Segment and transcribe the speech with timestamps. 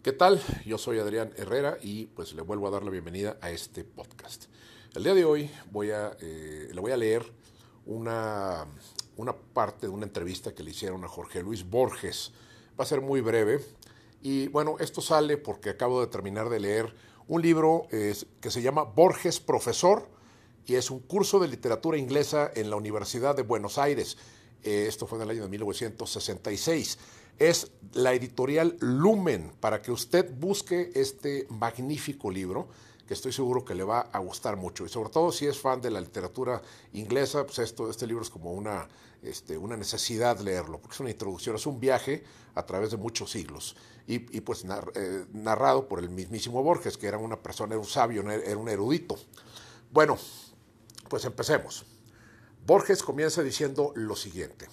[0.00, 0.40] ¿Qué tal?
[0.64, 4.44] Yo soy Adrián Herrera y pues le vuelvo a dar la bienvenida a este podcast.
[4.94, 7.32] El día de hoy voy a, eh, le voy a leer
[7.84, 8.64] una,
[9.16, 12.30] una parte de una entrevista que le hicieron a Jorge Luis Borges.
[12.78, 13.60] Va a ser muy breve
[14.22, 16.94] y bueno, esto sale porque acabo de terminar de leer
[17.26, 20.08] un libro que se llama Borges Profesor
[20.64, 24.16] y es un curso de literatura inglesa en la Universidad de Buenos Aires.
[24.62, 26.98] Eh, esto fue en el año de 1966
[27.38, 32.68] es la editorial Lumen, para que usted busque este magnífico libro
[33.06, 34.84] que estoy seguro que le va a gustar mucho.
[34.84, 36.60] Y sobre todo si es fan de la literatura
[36.92, 38.86] inglesa, pues esto, este libro es como una,
[39.22, 42.22] este, una necesidad leerlo, porque es una introducción, es un viaje
[42.54, 43.76] a través de muchos siglos.
[44.06, 48.22] Y, pues eh, narrado por el mismísimo Borges, que era una persona, era un sabio,
[48.30, 49.18] era un erudito.
[49.90, 50.18] Bueno,
[51.08, 51.84] pues empecemos.
[52.68, 54.68] Borges comienza diciendo lo siguiente.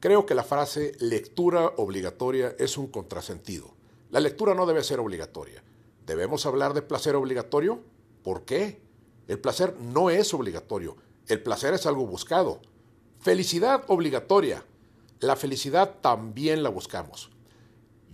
[0.00, 3.74] Creo que la frase lectura obligatoria es un contrasentido.
[4.10, 5.62] La lectura no debe ser obligatoria.
[6.04, 7.80] ¿Debemos hablar de placer obligatorio?
[8.22, 8.82] ¿Por qué?
[9.28, 10.98] El placer no es obligatorio.
[11.26, 12.60] El placer es algo buscado.
[13.18, 14.62] Felicidad obligatoria.
[15.20, 17.30] La felicidad también la buscamos.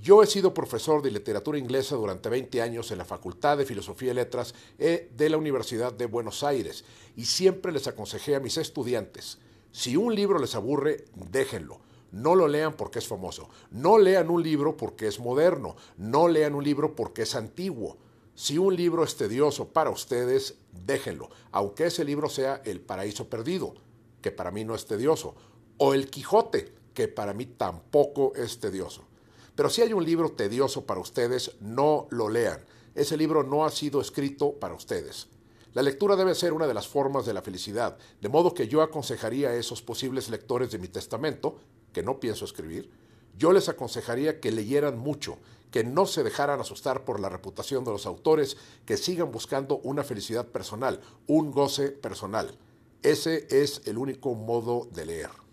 [0.05, 4.11] Yo he sido profesor de literatura inglesa durante 20 años en la Facultad de Filosofía
[4.11, 6.85] y Letras eh, de la Universidad de Buenos Aires
[7.17, 9.39] y siempre les aconsejé a mis estudiantes,
[9.73, 11.81] si un libro les aburre, déjenlo.
[12.13, 13.49] No lo lean porque es famoso.
[13.71, 15.75] No lean un libro porque es moderno.
[15.97, 17.97] No lean un libro porque es antiguo.
[18.35, 23.73] Si un libro es tedioso para ustedes, déjenlo, aunque ese libro sea El Paraíso Perdido,
[24.21, 25.35] que para mí no es tedioso,
[25.79, 29.07] o El Quijote, que para mí tampoco es tedioso.
[29.55, 32.65] Pero si hay un libro tedioso para ustedes, no lo lean.
[32.95, 35.29] Ese libro no ha sido escrito para ustedes.
[35.73, 38.83] La lectura debe ser una de las formas de la felicidad, de modo que yo
[38.83, 41.57] aconsejaría a esos posibles lectores de mi testamento,
[41.93, 42.91] que no pienso escribir,
[43.37, 45.39] yo les aconsejaría que leyeran mucho,
[45.73, 50.05] que no se dejaran asustar por la reputación de los autores, que sigan buscando una
[50.05, 52.57] felicidad personal, un goce personal.
[53.03, 55.44] Ese es el único modo de leer.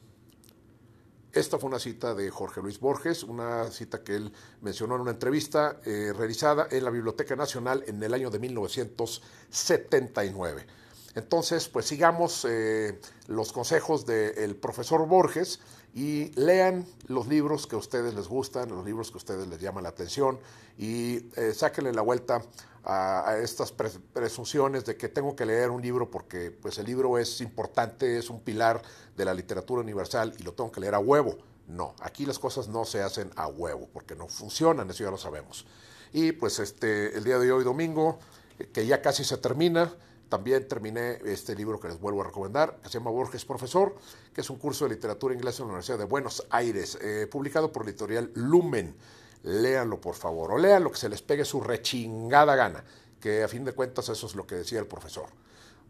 [1.33, 5.11] Esta fue una cita de Jorge Luis Borges, una cita que él mencionó en una
[5.11, 10.67] entrevista eh, realizada en la Biblioteca Nacional en el año de 1979.
[11.15, 15.59] Entonces, pues sigamos eh, los consejos del profesor Borges
[15.93, 19.59] y lean los libros que a ustedes les gustan, los libros que a ustedes les
[19.59, 20.39] llaman la atención
[20.77, 22.41] y eh, sáquenle la vuelta
[22.83, 27.41] a, estas presunciones de que tengo que leer un libro porque pues el libro es
[27.41, 28.81] importante, es un pilar
[29.15, 31.37] de la literatura universal y lo tengo que leer a huevo.
[31.67, 35.17] No, aquí las cosas no se hacen a huevo porque no funcionan, eso ya lo
[35.17, 35.65] sabemos.
[36.13, 38.19] Y pues este el día de hoy domingo
[38.59, 39.93] eh, que ya casi se termina,
[40.31, 43.97] también terminé este libro que les vuelvo a recomendar, que se llama Borges Profesor,
[44.33, 47.73] que es un curso de literatura inglesa en la Universidad de Buenos Aires, eh, publicado
[47.73, 48.95] por la editorial Lumen
[49.43, 52.83] léanlo por favor, o lean lo que se les pegue su rechingada gana,
[53.19, 55.27] que a fin de cuentas eso es lo que decía el profesor.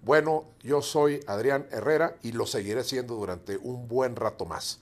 [0.04, 4.80] Bueno, yo soy Adrián Herrera y lo seguiré siendo durante un buen rato más.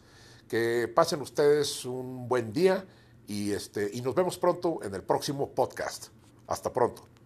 [0.48, 2.86] Que pasen ustedes un buen día
[3.28, 6.08] y, este, y nos vemos pronto en el próximo podcast.
[6.48, 7.19] Hasta pronto.